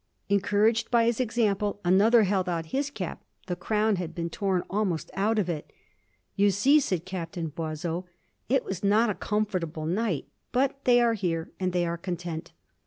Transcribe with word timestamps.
Encouraged 0.29 0.89
by 0.89 1.05
his 1.05 1.19
example, 1.19 1.79
another 1.85 2.23
held 2.23 2.49
out 2.49 2.65
his 2.73 2.89
cap. 2.89 3.23
The 3.45 3.55
crown 3.55 3.97
had 3.97 4.15
been 4.15 4.31
torn 4.31 4.63
almost 4.67 5.11
out 5.13 5.37
of 5.37 5.47
it. 5.47 5.71
"You 6.35 6.49
see," 6.49 6.79
said 6.79 7.05
Captain 7.05 7.49
Boisseau, 7.49 8.05
"it 8.49 8.65
was 8.65 8.83
not 8.83 9.11
a 9.11 9.13
comfortable 9.13 9.85
night. 9.85 10.25
But 10.51 10.85
they 10.85 11.01
are 11.01 11.13
here, 11.13 11.51
and 11.59 11.71
they 11.71 11.85
are 11.85 11.99
content." 11.99 12.51